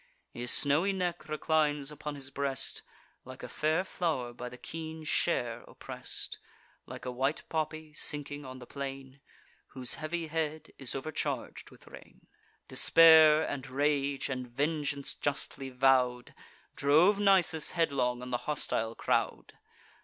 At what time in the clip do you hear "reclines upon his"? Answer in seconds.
1.29-2.31